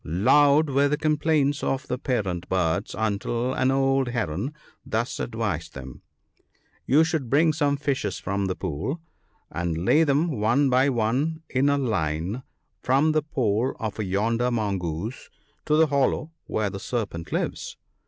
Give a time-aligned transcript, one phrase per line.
[0.03, 4.51] Loud were the complaints of the parent birds, until an old Heron
[4.83, 6.01] thus advised them:—
[6.61, 8.99] * You should bring some fishes from the pool,
[9.51, 12.41] and lay them one by one in a line
[12.81, 15.29] from the hole of yonder Mongoose
[15.67, 17.77] to the hollow where the Serpent lives.